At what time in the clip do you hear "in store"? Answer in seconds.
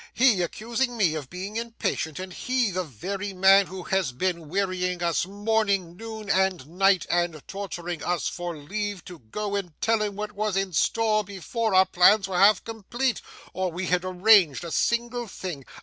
10.57-11.23